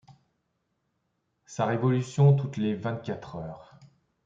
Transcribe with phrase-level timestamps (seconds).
[1.45, 3.75] Sa révolution toutes les vingt-quatre heures